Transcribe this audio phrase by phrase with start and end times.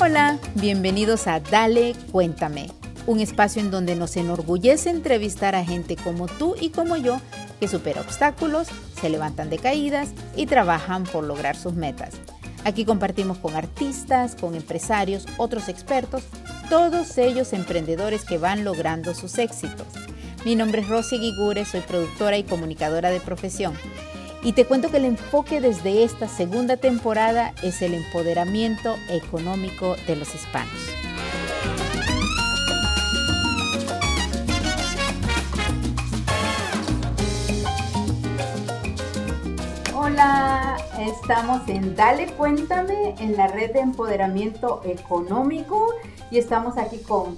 [0.00, 2.70] Hola, bienvenidos a Dale, cuéntame,
[3.06, 7.20] un espacio en donde nos enorgullece entrevistar a gente como tú y como yo
[7.60, 8.68] que supera obstáculos,
[9.00, 12.14] se levantan de caídas y trabajan por lograr sus metas.
[12.64, 16.24] Aquí compartimos con artistas, con empresarios, otros expertos,
[16.68, 19.86] todos ellos emprendedores que van logrando sus éxitos.
[20.44, 23.74] Mi nombre es Rosy Guigure, soy productora y comunicadora de profesión.
[24.42, 30.16] Y te cuento que el enfoque desde esta segunda temporada es el empoderamiento económico de
[30.16, 30.72] los hispanos.
[39.94, 45.92] Hola, estamos en Dale Cuéntame en la red de empoderamiento económico
[46.30, 47.36] y estamos aquí con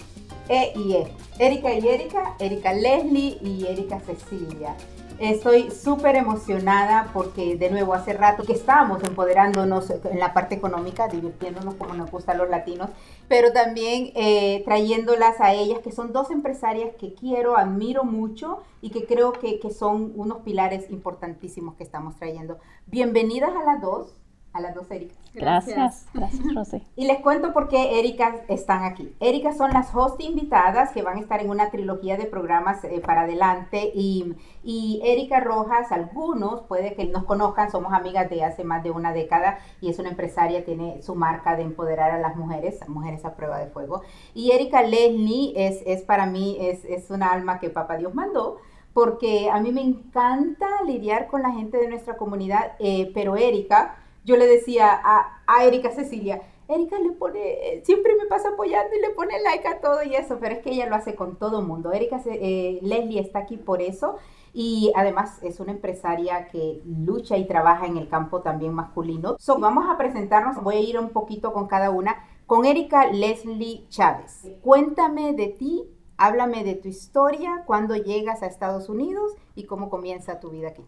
[0.49, 1.13] E y E.
[1.39, 4.75] Erika y Erika, Erika Leslie y Erika Cecilia.
[5.19, 11.09] Estoy súper emocionada porque de nuevo hace rato que estamos empoderándonos en la parte económica,
[11.09, 12.89] divirtiéndonos como nos gusta a los latinos,
[13.27, 18.91] pero también eh, trayéndolas a ellas, que son dos empresarias que quiero, admiro mucho y
[18.91, 22.59] que creo que, que son unos pilares importantísimos que estamos trayendo.
[22.87, 24.15] Bienvenidas a las dos
[24.59, 25.15] a las dos Erika.
[25.35, 26.83] Gracias, gracias, Rosy.
[26.97, 29.15] Y les cuento por qué Erika están aquí.
[29.21, 33.01] Erika son las host invitadas que van a estar en una trilogía de programas eh,
[33.05, 38.65] para adelante y, y Erika Rojas, algunos puede que nos conozcan, somos amigas de hace
[38.65, 42.37] más de una década y es una empresaria, tiene su marca de empoderar a las
[42.37, 44.03] mujeres, mujeres a prueba de fuego.
[44.35, 48.59] Y Erika Leslie es, es para mí, es, es una alma que Papá Dios mandó
[48.99, 53.95] porque a mí me encanta lidiar con la gente de nuestra comunidad, eh, pero Erika
[54.29, 59.01] yo le decía a, a Erika Cecilia, Erika le pone, siempre me pasa apoyando y
[59.01, 61.63] le pone like a todo y eso, pero es que ella lo hace con todo
[61.63, 61.93] mundo.
[61.93, 64.19] Erika, eh, Leslie está aquí por eso
[64.53, 69.37] y además es una empresaria que lucha y trabaja en el campo también masculino.
[69.39, 73.87] So, vamos a presentarnos, voy a ir un poquito con cada una, con Erika Leslie
[73.89, 74.47] Chávez.
[74.61, 75.89] Cuéntame de ti,
[76.19, 80.85] háblame de tu historia, cuándo llegas a Estados Unidos y cómo comienza tu vida aquí.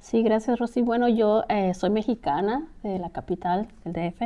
[0.00, 0.82] Sí, gracias Rosy.
[0.82, 4.22] Bueno, yo eh, soy mexicana de la capital, del DF,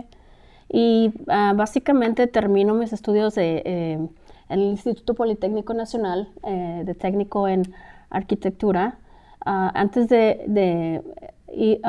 [0.68, 4.10] y ah, básicamente termino mis estudios de, eh, en
[4.48, 7.74] el Instituto Politécnico Nacional eh, de Técnico en
[8.10, 8.98] Arquitectura.
[9.44, 11.02] Ah, antes de, de
[11.52, 11.80] y,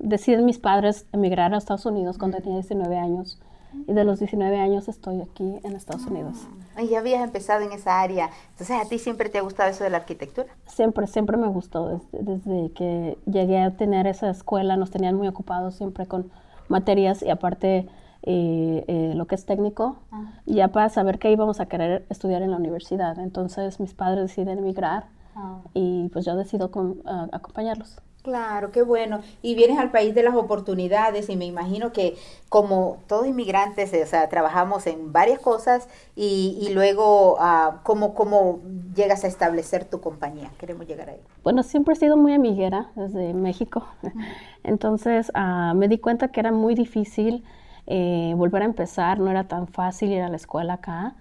[0.00, 3.38] deciden mis padres emigrar a Estados Unidos cuando tenía 19 años
[3.86, 6.46] y de los 19 años estoy aquí en Estados Unidos.
[6.78, 9.84] Y ya habías empezado en esa área, entonces a ti siempre te ha gustado eso
[9.84, 10.48] de la arquitectura.
[10.66, 15.74] Siempre, siempre me gustó, desde, que llegué a tener esa escuela nos tenían muy ocupados
[15.74, 16.30] siempre con
[16.68, 17.88] materias y aparte
[18.24, 20.32] eh, eh, lo que es técnico, ah.
[20.46, 23.18] ya para saber qué íbamos a querer estudiar en la universidad.
[23.18, 25.60] Entonces mis padres deciden emigrar ah.
[25.74, 26.70] y pues yo decido
[27.32, 28.00] acompañarlos.
[28.22, 29.20] Claro, qué bueno.
[29.42, 32.16] Y vienes al país de las oportunidades y me imagino que
[32.48, 38.60] como todos inmigrantes, o sea, trabajamos en varias cosas y, y luego, uh, ¿cómo, ¿cómo
[38.94, 40.50] llegas a establecer tu compañía?
[40.58, 41.20] Queremos llegar ahí.
[41.42, 43.84] Bueno, siempre he sido muy amiguera desde México.
[44.62, 47.44] Entonces, uh, me di cuenta que era muy difícil
[47.88, 51.16] eh, volver a empezar, no era tan fácil ir a la escuela acá.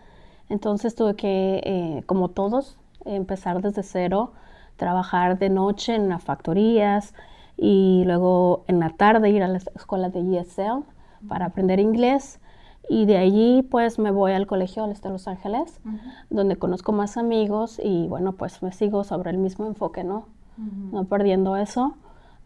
[0.49, 4.33] Entonces tuve que, eh, como todos, empezar desde cero
[4.81, 7.13] trabajar de noche en las factorías
[7.55, 10.83] y luego en la tarde ir a la escuela de ESL
[11.29, 12.39] para aprender inglés.
[12.89, 15.79] Y de allí pues me voy al colegio de Los Ángeles,
[16.31, 20.25] donde conozco más amigos y bueno, pues me sigo sobre el mismo enfoque, ¿no?
[20.91, 21.93] No perdiendo eso,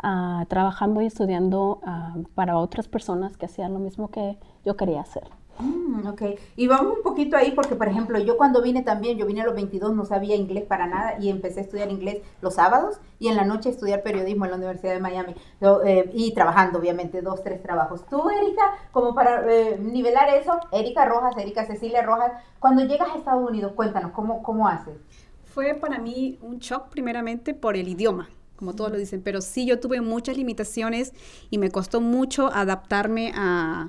[0.06, 5.02] uh, trabajando y estudiando uh, para otras personas que hacían lo mismo que yo quería
[5.02, 5.24] hacer.
[5.58, 6.22] Mm, ok,
[6.58, 9.46] y vamos un poquito ahí porque, por ejemplo, yo cuando vine también, yo vine a
[9.46, 13.30] los 22, no sabía inglés para nada y empecé a estudiar inglés los sábados y
[13.30, 15.34] en la noche estudiar periodismo en la Universidad de Miami
[15.86, 18.06] eh, y trabajando, obviamente, dos, tres trabajos.
[18.10, 23.18] Tú, Erika, como para eh, nivelar eso, Erika Rojas, Erika Cecilia Rojas, cuando llegas a
[23.18, 24.98] Estados Unidos, cuéntanos, ¿cómo, cómo haces?
[25.46, 29.66] Fue para mí un shock primeramente por el idioma como todos lo dicen, pero sí
[29.66, 31.14] yo tuve muchas limitaciones
[31.50, 33.88] y me costó mucho adaptarme a,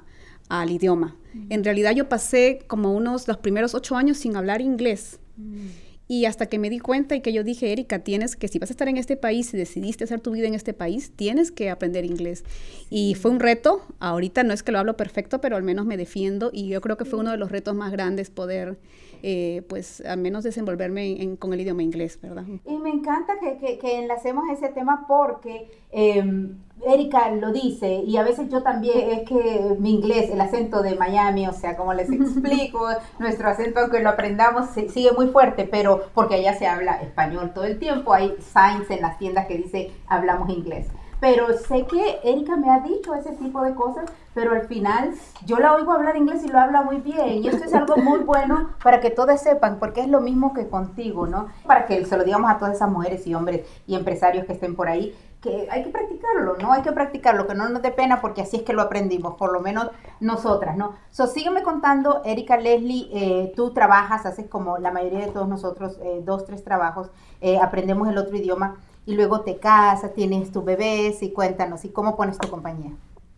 [0.48, 1.16] al idioma.
[1.50, 5.20] En realidad yo pasé como unos los primeros ocho años sin hablar inglés.
[5.36, 5.66] Mm.
[6.08, 8.70] Y hasta que me di cuenta y que yo dije, Erika, tienes que, si vas
[8.70, 11.70] a estar en este país y decidiste hacer tu vida en este país, tienes que
[11.70, 12.44] aprender inglés.
[12.90, 13.82] Y fue un reto.
[13.98, 16.50] Ahorita no es que lo hablo perfecto, pero al menos me defiendo.
[16.52, 18.78] Y yo creo que fue uno de los retos más grandes poder
[19.22, 22.44] eh, pues al menos desenvolverme con el idioma inglés, ¿verdad?
[22.64, 28.16] Y me encanta que, que, que enlacemos ese tema porque em, Erika lo dice y
[28.16, 31.94] a veces yo también, es que mi inglés, el acento de Miami, o sea, como
[31.94, 32.86] les explico,
[33.18, 37.64] nuestro acento, aunque lo aprendamos, sigue muy fuerte, pero porque allá se habla español todo
[37.64, 40.86] el tiempo, hay signs en las tiendas que dice hablamos inglés.
[41.18, 44.04] Pero sé que Erika me ha dicho ese tipo de cosas,
[44.34, 45.14] pero al final
[45.46, 47.42] yo la oigo hablar inglés y lo habla muy bien.
[47.42, 50.68] Y esto es algo muy bueno para que todos sepan, porque es lo mismo que
[50.68, 51.46] contigo, ¿no?
[51.66, 54.76] Para que se lo digamos a todas esas mujeres y hombres y empresarios que estén
[54.76, 55.14] por ahí,
[55.46, 56.72] que hay que practicarlo, ¿no?
[56.72, 59.52] Hay que practicarlo, que no nos dé pena porque así es que lo aprendimos, por
[59.52, 59.88] lo menos
[60.20, 60.94] nosotras, ¿no?
[61.10, 65.98] So, sígueme contando, Erika Leslie, eh, tú trabajas, haces como la mayoría de todos nosotros,
[66.02, 67.10] eh, dos, tres trabajos,
[67.40, 68.76] eh, aprendemos el otro idioma
[69.06, 72.92] y luego te casas, tienes tu bebés y cuéntanos, ¿y cómo pones tu compañía?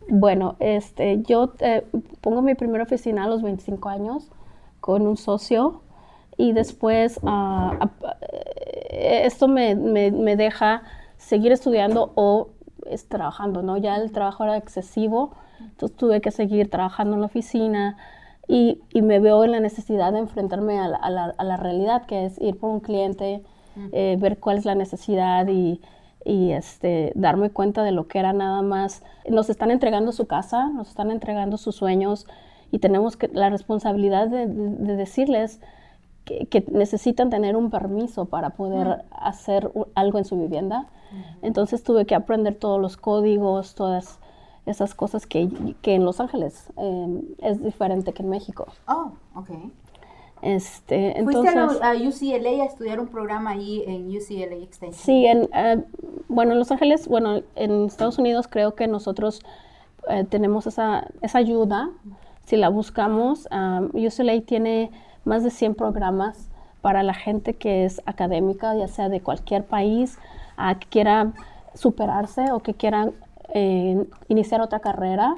[0.09, 1.53] Bueno, este, yo
[2.23, 4.31] pongo mi primera oficina a los 25 años
[4.81, 5.83] con un socio
[6.39, 7.73] y después uh,
[8.89, 10.83] esto me, me, me deja
[11.19, 12.49] seguir estudiando o
[12.87, 13.77] es trabajando, ¿no?
[13.77, 17.97] Ya el trabajo era excesivo, entonces tuve que seguir trabajando en la oficina
[18.47, 21.57] y, y me veo en la necesidad de enfrentarme a la, a, la, a la,
[21.57, 23.43] realidad, que es ir por un cliente,
[23.93, 25.81] eh, ver cuál es la necesidad y,
[26.25, 29.03] y este, darme cuenta de lo que era nada más.
[29.29, 32.27] Nos están entregando su casa, nos están entregando sus sueños
[32.71, 35.61] y tenemos que, la responsabilidad de, de, de decirles
[36.25, 40.87] que, necesitan tener un permiso para poder hacer algo en su vivienda.
[41.43, 44.19] Entonces tuve que aprender todos los códigos, todas
[44.67, 45.49] esas cosas que,
[45.83, 48.67] que en Los Ángeles eh, es diferente que en México.
[48.87, 49.51] Oh, ok.
[50.43, 54.93] Este, entonces, ¿Fuiste a, a, UCLA a estudiar un programa ahí en UCLA Extension?
[54.93, 55.83] Sí, en, uh,
[56.29, 59.41] bueno, en Los Ángeles, bueno, en Estados Unidos creo que nosotros
[60.09, 61.91] uh, tenemos esa, esa ayuda,
[62.45, 63.49] si la buscamos.
[63.51, 64.93] Um, UCLA tiene
[65.25, 66.49] más de 100 programas
[66.81, 70.19] para la gente que es académica, ya sea de cualquier país,
[70.59, 71.33] a que quiera
[71.75, 73.15] superarse o que quieran
[73.55, 75.35] eh, iniciar otra carrera,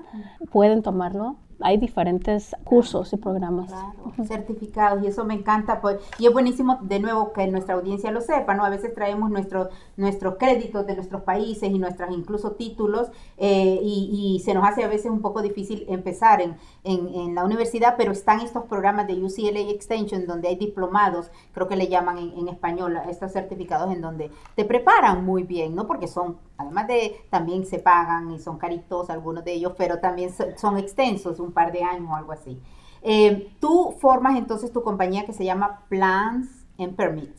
[0.50, 3.68] pueden tomarlo hay diferentes cursos y programas.
[3.68, 8.10] Claro, certificados, y eso me encanta, pues, y es buenísimo de nuevo que nuestra audiencia
[8.10, 8.64] lo sepa, ¿no?
[8.64, 14.40] A veces traemos nuestros nuestros créditos de nuestros países y nuestros incluso títulos, eh, y,
[14.44, 18.12] se nos hace a veces un poco difícil empezar en, en, en, la universidad, pero
[18.12, 22.48] están estos programas de UCLA Extension donde hay diplomados, creo que le llaman en, en
[22.48, 25.86] español, estos certificados en donde te preparan muy bien, ¿no?
[25.86, 30.30] Porque son, además de, también se pagan y son caritos algunos de ellos, pero también
[30.56, 32.60] son, extensos, un par de años o algo así.
[33.02, 37.34] Eh, tú formas entonces tu compañía que se llama Plans and Permit.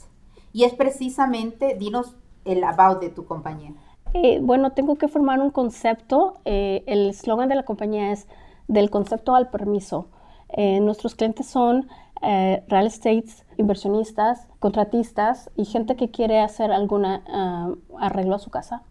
[0.54, 2.16] Y es precisamente, dinos
[2.46, 3.74] el about de tu compañía.
[4.14, 6.40] Eh, bueno, tengo que formar un concepto.
[6.46, 8.28] Eh, el eslogan de la compañía es
[8.68, 10.10] del concepto al permiso.
[10.50, 11.88] Eh, nuestros clientes son
[12.22, 18.40] eh, real estate, inversionistas, contratistas y gente que quiere hacer algún uh, ah, arreglo a
[18.40, 18.84] su casa,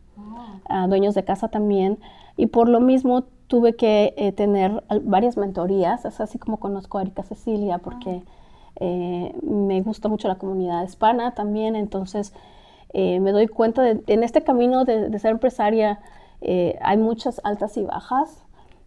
[0.69, 1.99] uh, dueños de casa también.
[2.37, 7.03] Y por lo mismo tuve que eh, tener varias mentorías, es así como conozco a
[7.03, 8.23] Erika Cecilia, porque
[8.77, 12.33] eh, me gusta mucho la comunidad hispana también, entonces
[12.93, 15.99] eh, me doy cuenta de, en este camino de, de ser empresaria
[16.41, 18.45] eh, hay muchas altas y bajas,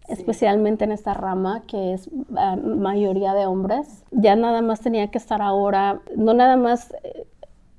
[0.08, 0.14] sí.
[0.14, 4.04] especialmente en esta rama que es uh, mayoría de hombres.
[4.12, 7.28] Ya nada más tenía que estar ahora, no nada más eh,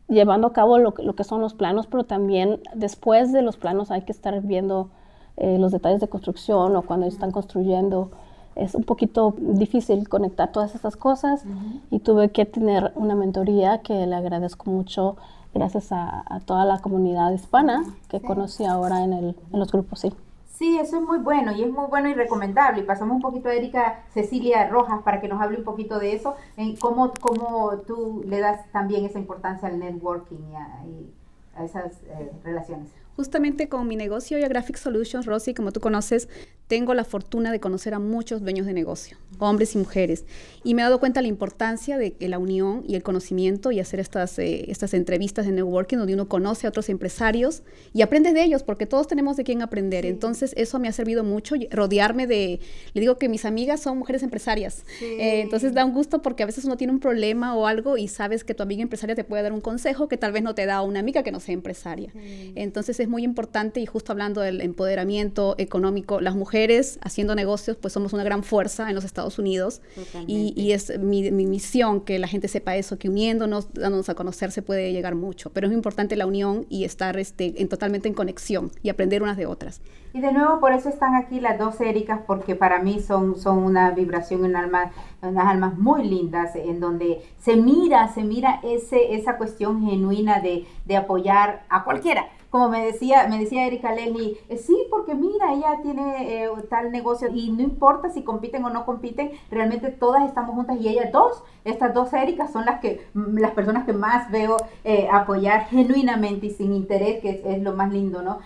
[0.09, 3.91] llevando a cabo lo, lo que son los planos, pero también después de los planos
[3.91, 4.91] hay que estar viendo
[5.37, 8.11] eh, los detalles de construcción o cuando están construyendo.
[8.55, 11.81] Es un poquito difícil conectar todas estas cosas uh -huh.
[11.91, 15.17] y tuve que tener una mentoría que le agradezco mucho
[15.53, 18.27] gracias a, a toda la comunidad hispana que sí.
[18.27, 20.13] conocí ahora en, el, en los grupos, sí.
[20.59, 22.83] Sí, eso es muy bueno y es muy bueno y recomendable.
[22.83, 26.15] Y pasamos un poquito a Erika Cecilia Rojas para que nos hable un poquito de
[26.15, 32.03] eso, en cómo, cómo tú le das también esa importancia al networking y a, esas
[32.05, 32.89] eh, relaciones.
[33.17, 36.29] Justamente con mi negocio Graphic Solutions, Rosy, como tú conoces,
[36.67, 40.25] tengo la fortuna de conocer a muchos dueños de negocio, hombres y mujeres,
[40.63, 43.81] y me he dado cuenta la importancia de que la unión y el conocimiento y
[43.81, 48.33] hacer estas, eh, estas entrevistas de networking donde uno conoce a otros empresarios y aprende
[48.33, 50.05] de ellos, porque todos tenemos de quién aprender.
[50.05, 50.09] Sí.
[50.09, 52.61] Entonces, eso me ha servido mucho, rodearme de,
[52.95, 55.05] le digo que mis amigas son mujeres empresarias, sí.
[55.05, 58.09] eh, entonces da un gusto porque a veces uno tiene un problema o algo y
[58.09, 60.65] sabes que tu amiga empresaria te puede dar un consejo que tal vez no te
[60.65, 62.11] da una amiga que no sea empresaria.
[62.13, 62.53] Sí.
[62.55, 66.54] Entonces, es muy importante y justo hablando del empoderamiento económico, las mujeres
[67.03, 69.83] haciendo negocios, pues somos una gran fuerza en los Estados Unidos.
[70.27, 74.15] Y, y, es mi, mi, misión que la gente sepa eso, que uniéndonos, dándonos a
[74.15, 78.09] conocer se puede llegar mucho, pero es importante la unión y estar este, en, totalmente
[78.09, 79.81] en conexión y aprender unas de otras.
[80.13, 83.59] Y de nuevo, por eso están aquí las dos Ericas, porque para mí son, son
[83.59, 84.93] una vibración, un alma,
[85.23, 90.67] unas almas muy lindas, en donde se mira, se mira ese, esa cuestión genuina de,
[90.85, 95.53] de apoyar a cualquiera como me decía, me decía Erika Leslie, eh, sí, porque mira,
[95.53, 100.25] ella tiene eh, tal negocio y no importa si compiten o no compiten, realmente todas
[100.25, 103.93] estamos juntas y ellas dos, estas dos Ericas son las que mm, las personas que
[103.93, 108.39] más veo eh, apoyar genuinamente y sin interés, que es, lo más lindo, ¿no?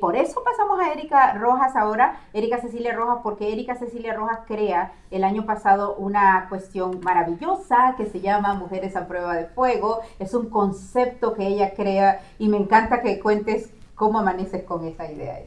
[0.00, 4.92] por eso pasamos a Erika Rojas ahora, Erika Cecilia Rojas, porque Erika Cecilia Rojas crea
[5.10, 10.00] el año pasado una cuestión maravillosa que se llama Mujeres a Prueba de Fuego.
[10.18, 13.20] Es un concepto que ella crea y me encanta que
[13.94, 15.40] cómo amaneces con esa idea.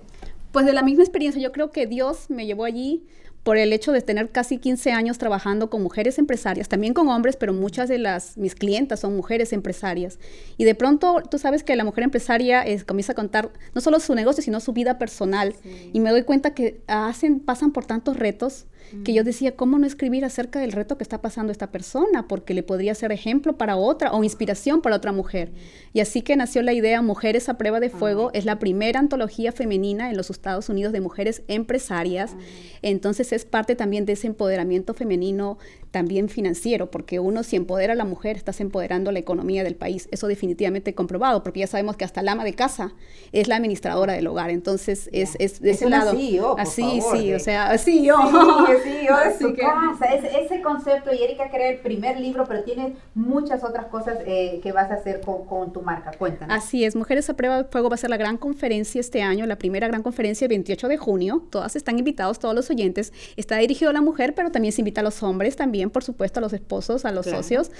[0.52, 3.04] Pues de la misma experiencia, yo creo que Dios me llevó allí
[3.44, 7.36] por el hecho de tener casi 15 años trabajando con mujeres empresarias, también con hombres,
[7.36, 10.18] pero muchas de las mis clientas son mujeres empresarias.
[10.58, 14.00] Y de pronto tú sabes que la mujer empresaria es, comienza a contar no solo
[14.00, 15.56] su negocio, sino su vida personal.
[15.92, 18.66] Y me doy cuenta que hacen, pasan por tantos retos
[19.04, 22.28] que yo decía, ¿cómo no escribir acerca del reto que está pasando esta persona?
[22.28, 25.52] Porque le podría ser ejemplo para otra o inspiración para otra mujer.
[25.94, 28.32] Y así que nació la idea Mujeres a prueba de fuego.
[28.34, 32.36] Es la primera antología femenina en los Estados Unidos de mujeres empresarias.
[32.82, 35.58] Entonces es parte también de ese empoderamiento femenino
[35.94, 40.10] también financiero, porque uno si empodera a la mujer, estás empoderando la economía del país.
[40.12, 42.94] Eso definitivamente comprobado, porque ya sabemos que hasta la ama de casa
[43.32, 44.50] es la administradora del hogar.
[44.50, 46.12] Entonces es, es de ese lado.
[46.12, 48.18] CEO, así, favor, sí, o sea, así yo.
[48.18, 50.06] Sí, de su casa.
[50.14, 54.72] ese concepto, y Erika crea el primer libro, pero tiene muchas otras cosas eh, que
[54.72, 56.12] vas a hacer con, con, tu marca.
[56.18, 56.56] Cuéntanos.
[56.56, 59.46] Así es, Mujeres a Prueba de Fuego va a ser la gran conferencia este año,
[59.46, 61.44] la primera gran conferencia el 28 de junio.
[61.50, 63.14] Todas están invitados, todos los oyentes.
[63.36, 66.40] Está dirigido a la mujer, pero también se invita a los hombres también por supuesto,
[66.40, 67.72] a los esposos, a los socios.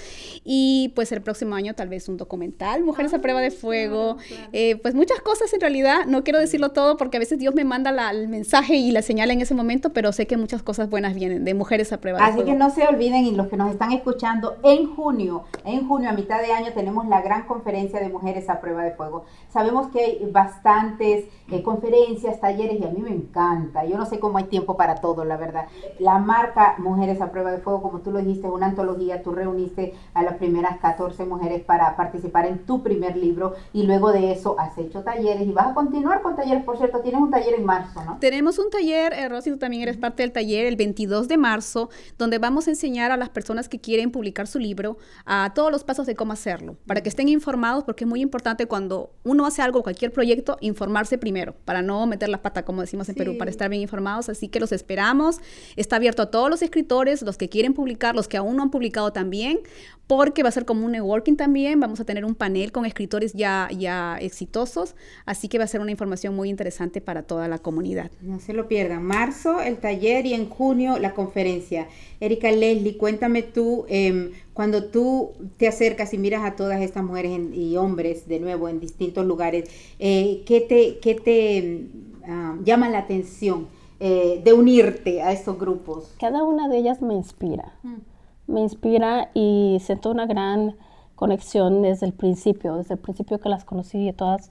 [0.44, 4.16] Y pues el próximo año tal vez un documental, Mujeres a Prueba de Fuego,
[4.52, 6.06] eh, pues muchas cosas en realidad.
[6.06, 9.30] No quiero decirlo todo porque a veces Dios me manda el mensaje y la señal
[9.30, 12.24] en ese momento, pero sé que muchas cosas buenas vienen de Mujeres a Prueba de
[12.24, 12.42] Fuego.
[12.42, 16.10] Así que no se olviden y los que nos están escuchando, en junio, en junio
[16.10, 19.24] a mitad de año tenemos la gran conferencia de Mujeres a Prueba de Fuego.
[19.48, 23.84] Sabemos que hay bastantes eh, conferencias, talleres y a mí me encanta.
[23.84, 25.66] Yo no sé cómo hay tiempo para todo, la verdad.
[25.98, 29.94] La marca Mujeres a Prueba de Fuego, como tú lo dijiste, una antología, tú reuniste
[30.14, 34.56] a las primeras 14 mujeres para participar en tu primer libro y luego de eso
[34.58, 36.64] has hecho talleres y vas a continuar con talleres.
[36.64, 38.18] Por cierto, tienes un taller en marzo, ¿no?
[38.18, 41.88] Tenemos un taller, eh, Rosy, tú también eres parte del taller, el 22 de marzo,
[42.18, 45.84] donde vamos a enseñar a las personas que quieren publicar su libro a todos los
[45.84, 49.62] pasos de cómo hacerlo, para que estén informados, porque es muy importante cuando uno hace
[49.62, 53.50] algo, cualquier proyecto, informarse primero, para no meter la pata, como decimos en Perú, para
[53.50, 54.28] estar bien informados.
[54.28, 55.38] Así que los esperamos.
[55.76, 58.70] Está abierto a todos los escritores, los que quieren publicar, los que aún no han
[58.70, 59.60] publicado también,
[60.06, 61.80] porque va a ser como un networking también.
[61.80, 65.80] Vamos a tener un panel con escritores ya, ya exitosos, así que va a ser
[65.80, 68.10] una información muy interesante para toda la comunidad.
[68.20, 69.02] No se lo pierdan.
[69.02, 71.88] Marzo el taller y en junio la conferencia.
[72.20, 77.32] Erika Leslie, cuéntame tú, em, cuando tú te acercas y miras a todas estas mujeres
[77.52, 79.68] y hombres de nuevo en distintos lugares,
[79.98, 81.86] eh, ¿qué te, qué te
[82.26, 83.68] ah, llama la atención?
[84.00, 86.12] Eh, de unirte a estos grupos?
[86.18, 87.74] Cada una de ellas me inspira.
[87.82, 88.14] Mm
[88.46, 90.76] me inspira y siento una gran
[91.14, 94.12] conexión desde el principio, desde el principio que las conocí.
[94.12, 94.50] Todas,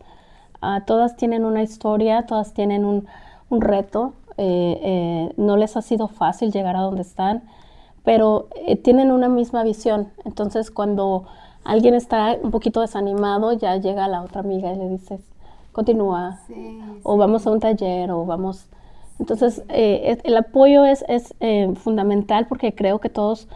[0.61, 3.05] uh, todas tienen una historia, todas tienen un,
[3.49, 4.13] un reto.
[4.37, 7.43] Eh, eh, no les ha sido fácil llegar a donde están,
[8.03, 10.09] pero eh, tienen una misma visión.
[10.25, 11.25] Entonces, cuando
[11.63, 15.21] alguien está un poquito desanimado, ya llega la otra amiga y le dices,
[15.71, 16.39] continúa,
[17.03, 18.67] o vamos a un taller, o vamos...
[19.19, 21.33] Entonces, el apoyo es, es
[21.75, 23.47] fundamental porque creo que todos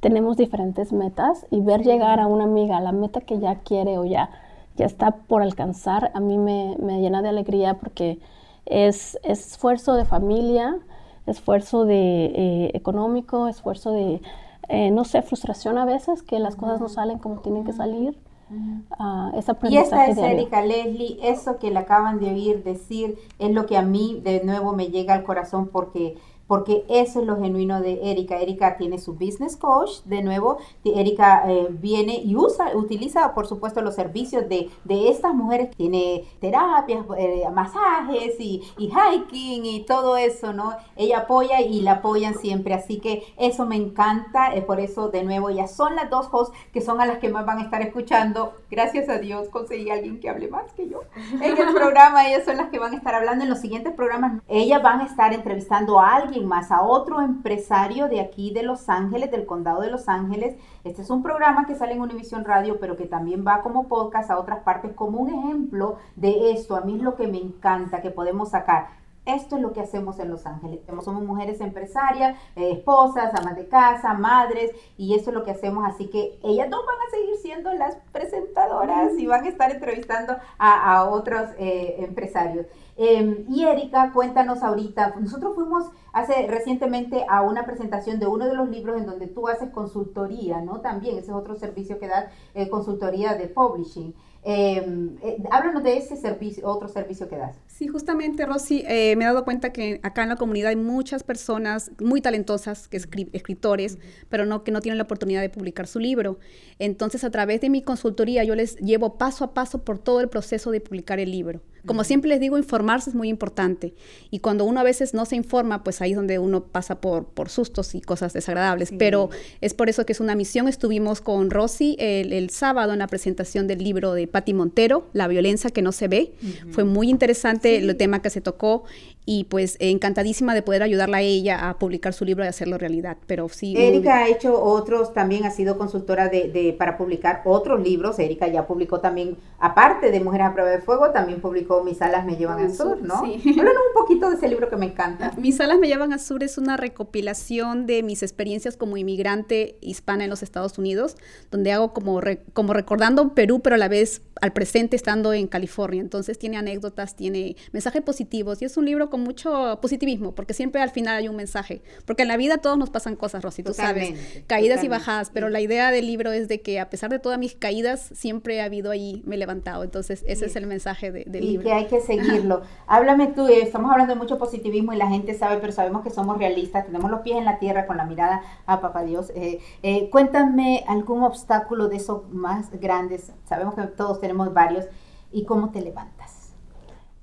[0.00, 3.98] tenemos diferentes metas y ver llegar a una amiga a la meta que ya quiere
[3.98, 4.30] o ya,
[4.76, 8.18] ya está por alcanzar, a mí me, llena de alegría porque
[8.66, 10.78] es, esfuerzo de familia,
[11.26, 14.20] esfuerzo de eh, económico, esfuerzo de,
[14.68, 18.18] eh, no sé, frustración a veces, que las cosas no salen como tienen que salir.
[18.48, 19.36] Uh,
[19.68, 23.76] y esta es Erika Leslie, eso que le acaban de oír decir es lo que
[23.76, 28.10] a mí de nuevo me llega al corazón porque porque eso es lo genuino de
[28.10, 28.38] Erika.
[28.38, 33.80] Erika tiene su business coach, de nuevo, Erika eh, viene y usa, utiliza, por supuesto,
[33.80, 35.70] los servicios de, de estas mujeres.
[35.76, 40.74] Tiene terapias, eh, masajes y, y, hiking y todo eso, ¿no?
[40.96, 45.24] Ella apoya y la apoyan siempre, así que eso me encanta, es por eso, de
[45.24, 47.82] nuevo, ya son las dos hosts que son a las que más van a estar
[47.82, 48.54] escuchando.
[48.70, 51.00] Gracias a Dios conseguí a alguien que hable más que yo
[51.40, 54.40] en el programa, ellas son las que van a estar hablando en los siguientes programas.
[54.48, 58.88] Ellas van a estar entrevistando a alguien más, a otro empresario de aquí de Los
[58.88, 60.56] Ángeles, del condado de Los Ángeles.
[60.84, 64.30] Este es un programa que sale en Univision Radio, pero que también va como podcast
[64.30, 66.76] a otras partes como un ejemplo de esto.
[66.76, 68.88] A mí es lo que me encanta, que podemos sacar.
[69.26, 70.80] Esto es lo que hacemos en Los Ángeles.
[71.04, 75.84] Somos mujeres empresarias, eh, esposas, amas de casa, madres, y eso es lo que hacemos.
[75.84, 80.36] Así que ellas no van a seguir siendo las presentadoras y van a estar entrevistando
[80.58, 82.66] a, otros eh, empresarios.
[82.98, 88.54] Em, y Erika, cuéntanos ahorita, nosotros fuimos hace recientemente a una presentación de uno de
[88.54, 90.80] los libros en donde tú haces consultoría, ¿no?
[90.80, 94.14] También, ese es otro servicio que da eh, consultoría de publishing.
[94.48, 97.58] Em, eh, háblanos de ese servicio, otro servicio que das.
[97.66, 101.24] Sí, justamente, Rosy, eh, me he dado cuenta que acá en la comunidad hay muchas
[101.24, 103.98] personas muy talentosas, que escritores,
[104.28, 106.38] pero no que no tienen la oportunidad de publicar su libro.
[106.78, 110.28] Entonces, a través de mi consultoría, yo les llevo paso a paso por todo el
[110.28, 111.60] proceso de publicar el libro.
[111.86, 113.94] Como siempre les digo, informarse es muy importante.
[114.30, 117.26] Y cuando uno a veces no se informa, pues ahí es donde uno pasa por,
[117.26, 118.92] por sustos y cosas desagradables.
[118.98, 120.68] Pero es por eso que es una misión.
[120.68, 125.70] Estuvimos con Rosy el, sábado en la presentación del libro de Patti Montero, La violencia
[125.70, 126.34] que no se ve.
[126.70, 128.84] Fue muy interesante el tema que se tocó
[129.28, 133.16] y pues encantadísima de poder ayudarla a ella a publicar su libro y hacerlo realidad.
[133.26, 133.74] Pero sí.
[133.76, 138.20] Erika ha hecho otros, también ha sido consultora de, de, para publicar otros libros.
[138.20, 142.24] Erika ya publicó también, aparte de Mujeres a prueba de fuego, también publicó Mis alas
[142.24, 143.24] me llevan al sur, ¿no?
[143.24, 143.42] Sí.
[143.58, 145.32] Háblanos un poquito de ese libro que me encanta.
[145.36, 150.22] Mis alas me llevan al sur es una recopilación de mis experiencias como inmigrante hispana
[150.22, 151.16] en los Estados Unidos,
[151.50, 152.20] donde hago como,
[152.52, 156.00] como recordando Perú, pero a la vez al presente estando en California.
[156.00, 160.90] Entonces tiene anécdotas, tiene mensajes positivos y es un libro mucho positivismo, porque siempre al
[160.90, 161.82] final hay un mensaje.
[162.04, 165.48] Porque en la vida todos nos pasan cosas, Rosy, tú sabes, caídas y bajadas, pero
[165.48, 168.64] la idea del libro es de que a pesar de todas mis caídas, siempre ha
[168.64, 169.84] habido ahí, me he levantado.
[169.84, 171.62] Entonces, ese es el mensaje de, del libro.
[171.62, 172.62] Y que hay que seguirlo.
[172.86, 176.10] Háblame tú, eh, estamos hablando de mucho positivismo y la gente sabe, pero sabemos que
[176.10, 179.32] somos realistas, tenemos los pies en la tierra con la mirada a Papá Dios.
[179.34, 184.86] Eh, eh, cuéntame algún obstáculo de esos más grandes, sabemos que todos tenemos varios,
[185.32, 186.52] y cómo te levantas.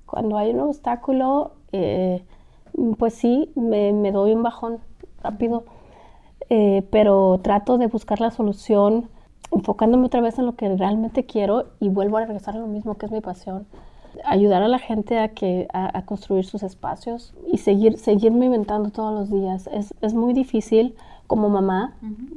[0.06, 2.24] Cuando hay un obstáculo, eh,
[2.98, 4.78] pues sí, me, doy un bajón
[5.22, 5.64] rápido,
[6.48, 9.10] eh, pero trato de buscar la solución
[9.50, 12.94] enfocándome otra vez en lo que realmente quiero y vuelvo a regresar a lo mismo
[12.94, 13.66] que es mi pasión.
[14.24, 19.12] Ayudar a la gente a, que, a, construir sus espacios y seguir, seguirme inventando todos
[19.12, 19.68] los días.
[19.72, 20.94] Es, es muy difícil
[21.26, 21.96] como mamá,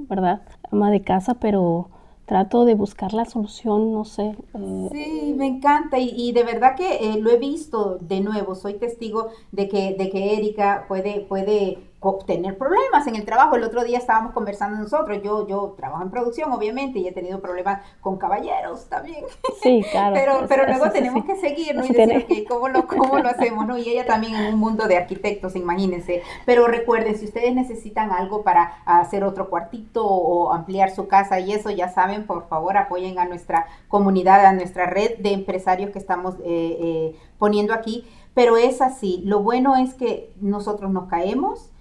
[0.10, 0.42] ¿verdad?
[0.72, 1.90] Ama de casa, pero
[2.28, 4.36] trato de buscar la solución, no sé.
[4.54, 8.74] Eh, sí, me encanta y, de verdad que eh, lo he visto de nuevo, soy
[8.74, 11.80] testigo de que, de que Erika puede, puede
[12.26, 13.56] tener problemas en el trabajo.
[13.56, 17.40] El otro día estábamos conversando nosotros, yo, yo trabajo en producción, obviamente, y he tenido
[17.42, 19.26] problemas con caballeros también.
[19.62, 20.16] Sí, claro.
[20.48, 21.86] pero pero luego tenemos que seguir, ¿no?
[21.86, 23.66] Y decir, ¿cómo lo, ¿cómo lo hacemos?
[23.66, 23.78] ¿no?
[23.78, 26.22] Y ella también en un mundo de arquitectos, imagínense.
[26.46, 31.52] Pero recuerden, si ustedes necesitan algo para hacer otro cuartito o ampliar su casa y
[31.52, 36.00] eso, ya saben, por favor, apoyen a nuestra comunidad, a nuestra red de empresarios que
[36.00, 38.06] estamos eh, eh, poniendo aquí.
[38.34, 41.72] Pero es así, lo bueno es que nosotros nos caemos,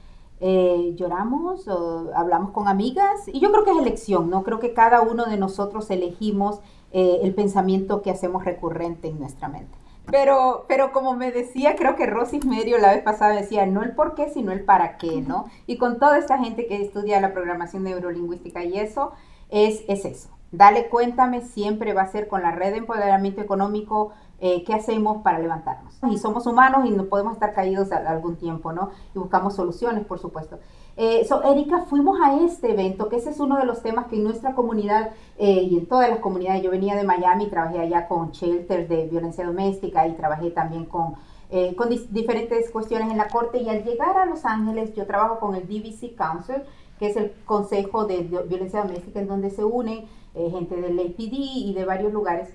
[0.40, 4.42] eh, lloramos, o hablamos con amigas, y yo creo que es elección, ¿no?
[4.42, 6.60] Creo que cada uno de nosotros elegimos
[6.92, 9.76] eh, el pensamiento que hacemos recurrente en nuestra mente.
[10.10, 13.94] Pero, pero como me decía, creo que Rosy Medio la vez pasada decía, no el
[13.94, 15.46] por qué, sino el para qué, ¿no?
[15.66, 19.12] Y con toda esta gente que estudia la programación neurolingüística y eso,
[19.50, 20.28] es, es eso.
[20.52, 25.22] Dale, cuéntame, siempre va a ser con la red de empoderamiento económico eh, qué hacemos
[25.22, 25.94] para levantarnos.
[26.10, 28.90] Y somos humanos y no podemos estar caídos algún tiempo, ¿no?
[29.14, 30.58] Y buscamos soluciones, por supuesto.
[30.98, 34.16] Eh, so, Erika, fuimos a este evento, que ese es uno de los temas que
[34.16, 38.08] en nuestra comunidad eh, y en todas las comunidades, yo venía de Miami, trabajé allá
[38.08, 41.14] con shelters de violencia doméstica y trabajé también con,
[41.50, 45.38] eh, con diferentes cuestiones en la corte y al llegar a Los Ángeles, yo trabajo
[45.38, 46.62] con el DVC Council,
[46.98, 51.72] que es el Consejo de Violencia Doméstica, en donde se unen gente del APD y
[51.74, 52.50] de varios lugares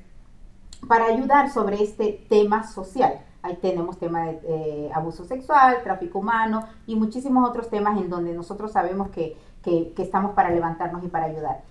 [0.87, 3.21] para ayudar sobre este tema social.
[3.43, 8.33] Ahí tenemos tema de eh, abuso sexual, tráfico humano y muchísimos otros temas en donde
[8.33, 11.63] nosotros sabemos que, que, estamos para levantarnos y para ayudar.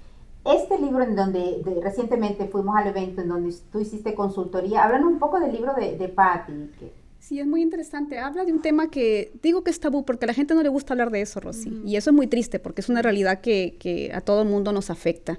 [0.44, 5.18] Este libro en donde recientemente fuimos al evento en donde tú hiciste consultoría, hablan un
[5.18, 6.70] poco del libro de, de Patty.
[7.20, 8.18] Sí, es muy interesante.
[8.18, 10.70] Habla de un tema que digo que es tabú porque a la gente no le
[10.70, 11.70] gusta hablar de eso, Rosy.
[11.84, 14.72] Y eso es muy triste porque es una realidad que, que a todo el mundo
[14.72, 15.38] nos afecta.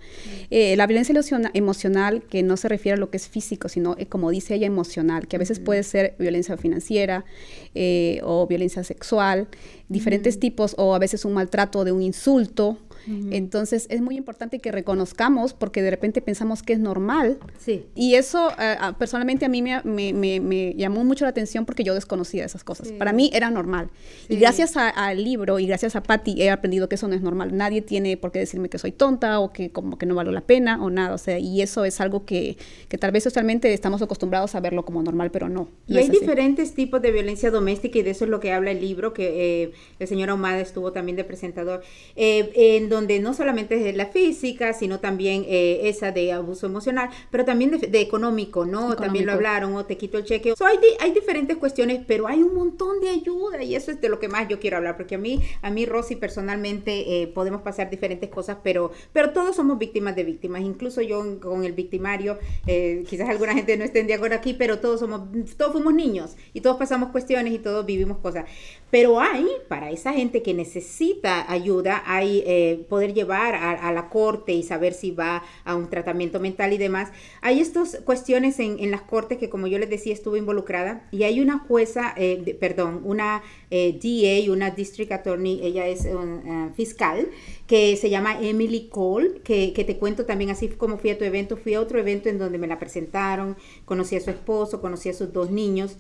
[0.51, 1.15] Eh, la violencia
[1.53, 4.67] emocional, que no se refiere a lo que es físico, sino, eh, como dice ella,
[4.67, 7.25] emocional, que a veces puede ser violencia financiera
[7.73, 9.47] eh, o violencia sexual,
[9.89, 14.71] diferentes tipos, o a veces un maltrato de un insulto entonces es muy importante que
[14.71, 17.39] reconozcamos porque de repente pensamos que es normal.
[17.57, 17.85] Sí.
[17.95, 22.63] Y eso eh, personalmente a mí me, llamó mucho la atención porque yo desconocía esas
[22.63, 22.91] cosas.
[22.93, 23.89] Para mí era normal.
[24.29, 27.55] Y gracias al libro y gracias a Patty he aprendido que eso no es normal.
[27.55, 30.41] Nadie tiene por qué decirme que soy tonta o que como que no valo la
[30.41, 31.15] pena o nada.
[31.15, 32.57] O sea, y eso es algo que,
[32.99, 35.69] tal vez socialmente estamos acostumbrados a verlo como normal, pero no.
[35.87, 38.81] y hay diferentes tipos de violencia doméstica y de eso es lo que habla el
[38.81, 41.81] libro que eh, el señor Ahumada estuvo también de presentador.
[42.15, 47.09] Eh, en donde no solamente es la física, sino también eh, esa de abuso emocional,
[47.31, 48.95] pero también de, económico, ¿no?
[48.95, 50.53] También lo hablaron, o te quito el cheque.
[50.59, 54.19] hay, hay diferentes cuestiones, pero hay un montón de ayuda y eso es de lo
[54.19, 57.89] que más yo quiero hablar, porque a mí, a mí Rosy, personalmente, eh, podemos pasar
[57.89, 63.03] diferentes cosas, pero, pero todos somos víctimas de víctimas, incluso yo con el victimario, eh,
[63.07, 65.21] quizás alguna gente no esté de acuerdo aquí, pero todos somos,
[65.57, 68.45] todos fuimos niños y todos pasamos cuestiones y todos vivimos cosas.
[68.89, 74.53] Pero hay, para esa gente que necesita ayuda, hay eh, poder llevar a, la corte
[74.53, 77.09] y saber si va a un tratamiento mental y demás.
[77.41, 81.39] Hay estas cuestiones en, las cortes que, como yo les decía, estuve involucrada y hay
[81.39, 87.29] una jueza, eh, perdón, una eh, DA, una District Attorney, ella es un fiscal,
[87.67, 91.23] que se llama Emily Cole, que, que te cuento también así como fui a tu
[91.23, 95.09] evento, fui a otro evento en donde me la presentaron, conocí a su esposo, conocí
[95.09, 95.97] a sus dos niños.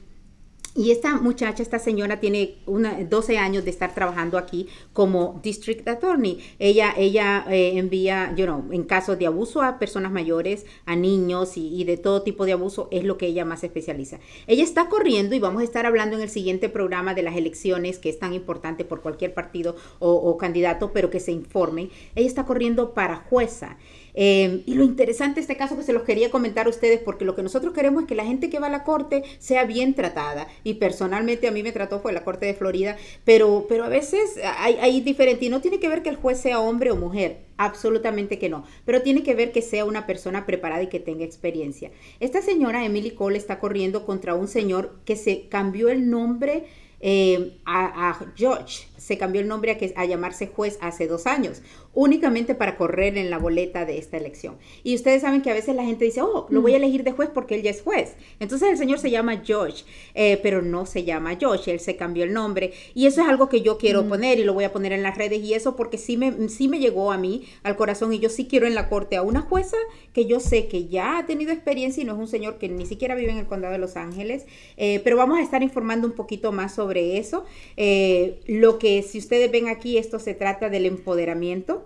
[0.73, 5.85] Y esta muchacha, esta señora tiene una, 12 años de estar trabajando aquí como District
[5.85, 6.39] Attorney.
[6.59, 11.57] Ella, ella eh, envía, you know, en casos de abuso a personas mayores, a niños
[11.57, 14.19] y, de todo tipo de abuso, es lo que ella más especializa.
[14.47, 17.99] Ella está corriendo y vamos a estar hablando en el siguiente programa de las elecciones,
[17.99, 21.89] que es tan importante por cualquier partido o, o candidato, pero que se informen.
[22.15, 23.77] Ella está corriendo para jueza.
[24.13, 27.25] Em, y lo interesante de este caso que se los quería comentar a ustedes, porque
[27.25, 29.93] lo que nosotros queremos es que la gente que va a la corte sea bien
[29.93, 30.47] tratada.
[30.63, 34.39] Y personalmente a mí me trató fue la corte de Florida, pero, pero a veces
[34.57, 35.45] hay, hay diferente.
[35.45, 38.65] Y no tiene que ver que el juez sea hombre o mujer, absolutamente que no.
[38.85, 41.91] Pero tiene que ver que sea una persona preparada y que tenga experiencia.
[42.19, 46.65] Esta señora Emily Cole está corriendo contra un señor que se cambió el nombre
[47.01, 52.55] eh, a, George se cambió el nombre a, a llamarse juez hace dos años, únicamente
[52.55, 54.57] para correr en la boleta de esta elección.
[54.83, 56.83] Y ustedes saben que a veces la gente dice, oh, lo voy a mm.
[56.83, 58.15] elegir de juez porque él ya es juez.
[58.39, 59.83] Entonces el señor se llama George,
[60.13, 62.73] eh, pero no se llama George, él se cambió el nombre.
[62.93, 64.09] Y eso es algo que yo quiero mm.
[64.09, 66.67] poner y lo voy a poner en las redes y eso porque sí me, sí
[66.67, 69.41] me llegó a mí al corazón y yo sí quiero en la corte a una
[69.41, 69.77] jueza
[70.13, 72.85] que yo sé que ya ha tenido experiencia y no es un señor que ni
[72.85, 74.45] siquiera vive en el condado de Los Ángeles,
[74.77, 77.45] eh, pero vamos a estar informando un poquito más sobre eso.
[77.77, 81.85] Eh, lo que si ustedes ven aquí, esto se trata del empoderamiento.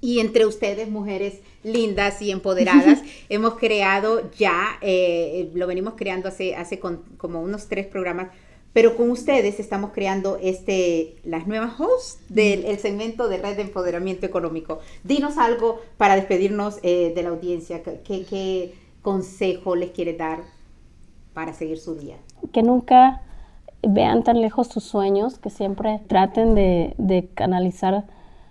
[0.00, 6.56] Y entre ustedes, mujeres lindas y empoderadas, hemos creado ya, eh, lo venimos creando hace,
[6.56, 8.30] hace como unos tres programas,
[8.72, 14.26] pero con ustedes estamos creando este, las nuevas hosts del segmento de Red de Empoderamiento
[14.26, 14.80] Económico.
[15.04, 17.82] Dinos algo para despedirnos eh, de la audiencia.
[17.82, 20.42] ¿Qué, ¿Qué consejo les quiere dar
[21.34, 22.16] para seguir su día?
[22.52, 23.22] Que nunca
[23.82, 28.04] vean tan lejos sus sueños, que siempre traten de, canalizar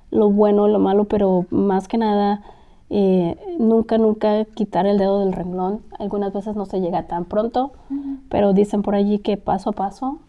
[0.09, 2.41] lo bueno lo malo, pero más que nada,
[2.89, 5.81] eh, nunca, nunca quitar el dedo del renglón.
[5.99, 7.71] Algunas veces no se llega tan pronto,
[8.29, 10.19] pero dicen por allí que paso a paso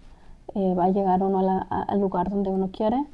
[0.55, 3.05] eh, va a llegar uno al lugar donde uno quiere,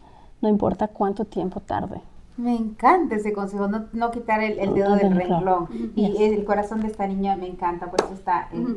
[0.43, 2.01] no importa cuánto tiempo tarde.
[2.37, 5.69] Me encanta ese consejo, no, quitar el, dedo del renglón.
[5.97, 8.77] Y el corazón de esta niña me encanta, por eso está en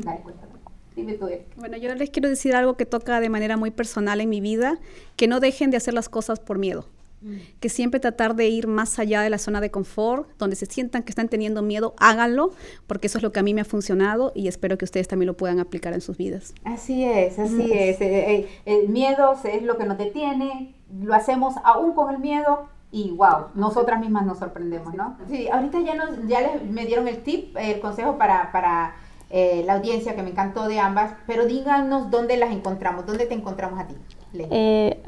[1.57, 4.79] bueno, yo les quiero decir algo que toca de manera muy personal en mi vida,
[5.15, 6.85] que no dejen de hacer las cosas por miedo.
[7.21, 7.35] Mm.
[7.59, 11.03] Que siempre tratar de ir más allá de la zona de confort, donde se sientan
[11.03, 12.51] que están teniendo miedo, háganlo,
[12.87, 15.27] porque eso es lo que a mí me ha funcionado y espero que ustedes también
[15.27, 16.53] lo puedan aplicar en sus vidas.
[16.63, 18.01] Así es, así es.
[18.01, 22.69] Eh, eh, el miedo es lo que nos detiene, lo hacemos aún con el miedo,
[22.91, 25.17] y wow, nosotras mismas nos sorprendemos, ¿no?
[25.29, 28.95] Sí, ahorita ya, nos, ya les, me dieron el tip, el consejo para, para
[29.31, 33.33] eh, la audiencia, que me encantó de ambas, pero díganos dónde las encontramos, dónde te
[33.33, 33.95] encontramos a ti.
[34.33, 35.01] Eh,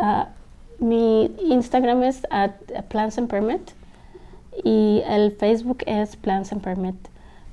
[0.79, 2.51] mi Instagram es at
[2.89, 3.71] Plans and Permit
[4.63, 6.95] y el Facebook es Plans and Permit.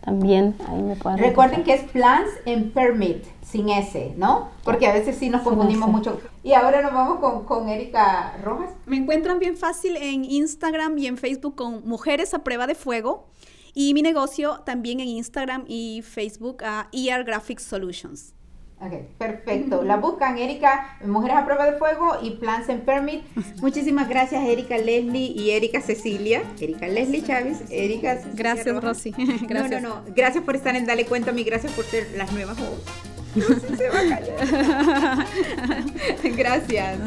[0.01, 4.49] También ahí me pueden Recuerden que es Plans and Permit, sin S, ¿no?
[4.65, 6.19] Porque a veces sí nos confundimos mucho.
[6.43, 8.71] Y ahora nos vamos con, con Erika Rojas.
[8.87, 13.27] Me encuentran bien fácil en Instagram y en Facebook con Mujeres a Prueba de Fuego.
[13.75, 18.35] Y mi negocio también en Instagram y Facebook a ER Graphics Solutions.
[18.83, 19.83] Ok, perfecto.
[19.83, 23.23] La buscan Erika, Mujeres a Prueba de Fuego y Plans and Permit.
[23.61, 26.43] Muchísimas gracias Erika Leslie y Erika Cecilia.
[26.59, 28.85] Erika Leslie Chávez, Erika Cecilia Gracias, Rojas.
[28.85, 29.11] Rosy.
[29.47, 29.83] Gracias.
[29.83, 30.15] No, no, no.
[30.15, 31.45] Gracias por estar en Dale Cuenta a mí.
[31.45, 32.91] Gracias por ser las nuevas hosts.
[33.35, 33.45] No
[33.77, 35.27] se va a callar.
[36.37, 36.99] Gracias.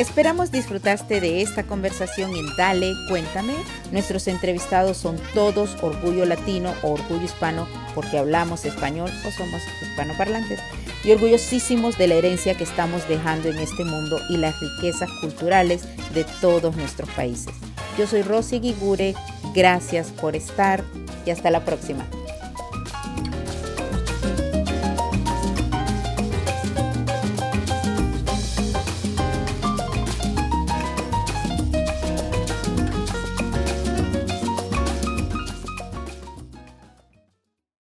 [0.00, 3.52] Esperamos disfrutaste de esta conversación en Dale, cuéntame.
[3.92, 10.58] Nuestros entrevistados son todos orgullo latino o orgullo hispano porque hablamos español o somos hispanoparlantes
[11.04, 15.82] y orgullosísimos de la herencia que estamos dejando en este mundo y las riquezas culturales
[16.14, 17.52] de todos nuestros países.
[17.98, 19.14] Yo soy Rosy Guigure,
[19.54, 20.82] gracias por estar
[21.26, 22.06] y hasta la próxima.